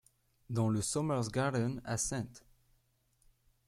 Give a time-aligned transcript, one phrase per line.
[0.49, 2.43] Dans le Somers'Gardens à St.